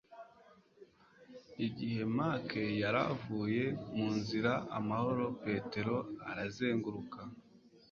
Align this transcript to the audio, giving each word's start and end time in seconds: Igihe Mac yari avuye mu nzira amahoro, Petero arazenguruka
Igihe 1.65 2.01
Mac 2.17 2.47
yari 2.83 2.99
avuye 3.13 3.63
mu 3.95 4.07
nzira 4.17 4.51
amahoro, 4.77 5.23
Petero 5.43 5.95
arazenguruka 6.29 7.19